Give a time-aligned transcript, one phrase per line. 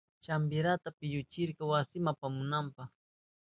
[0.23, 2.83] Champirata pilluchirka wasinma apamunanpa.